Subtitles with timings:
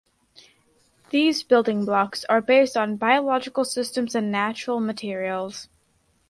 [1.11, 5.69] These building blocks are based on biological systems and natural materials.